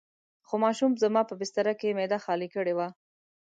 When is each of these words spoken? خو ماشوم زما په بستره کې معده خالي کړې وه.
خو 0.47 0.55
ماشوم 0.63 0.91
زما 1.03 1.21
په 1.29 1.33
بستره 1.39 1.73
کې 1.79 1.95
معده 1.97 2.17
خالي 2.25 2.47
کړې 2.55 2.73
وه. 2.77 2.87